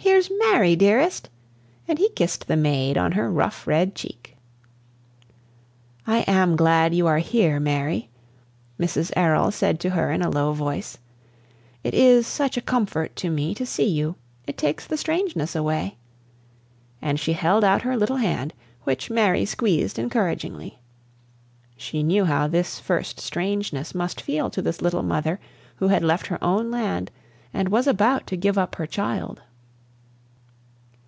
"Here's 0.00 0.30
Mary, 0.38 0.74
Dearest," 0.76 1.28
and 1.88 1.98
he 1.98 2.08
kissed 2.10 2.46
the 2.46 2.56
maid 2.56 2.96
on 2.96 3.12
her 3.12 3.28
rough 3.30 3.66
red 3.66 3.94
cheek. 3.96 4.36
"I 6.06 6.18
am 6.20 6.54
glad 6.56 6.94
you 6.94 7.08
are 7.08 7.18
here, 7.18 7.58
Mary," 7.60 8.08
Mrs. 8.78 9.10
Errol 9.16 9.50
said 9.50 9.80
to 9.80 9.90
her 9.90 10.12
in 10.12 10.22
a 10.22 10.30
low 10.30 10.52
voice. 10.52 10.98
"It 11.82 11.94
is 11.94 12.26
such 12.28 12.56
a 12.56 12.60
comfort 12.62 13.16
to 13.16 13.28
me 13.28 13.56
to 13.56 13.66
see 13.66 13.88
you. 13.88 14.14
It 14.46 14.56
takes 14.56 14.86
the 14.86 14.96
strangeness 14.96 15.56
away." 15.56 15.98
And 17.02 17.18
she 17.18 17.32
held 17.32 17.64
out 17.64 17.82
her 17.82 17.96
little 17.96 18.16
hand, 18.18 18.54
which 18.84 19.10
Mary 19.10 19.44
squeezed 19.44 19.98
encouragingly. 19.98 20.78
She 21.76 22.04
knew 22.04 22.24
how 22.24 22.46
this 22.46 22.78
first 22.78 23.18
"strangeness" 23.20 23.96
must 23.96 24.20
feel 24.20 24.48
to 24.50 24.62
this 24.62 24.80
little 24.80 25.02
mother 25.02 25.40
who 25.76 25.88
had 25.88 26.04
left 26.04 26.28
her 26.28 26.42
own 26.42 26.70
land 26.70 27.10
and 27.52 27.68
was 27.70 27.88
about 27.88 28.28
to 28.28 28.36
give 28.36 28.56
up 28.56 28.76
her 28.76 28.86
child. 28.86 29.42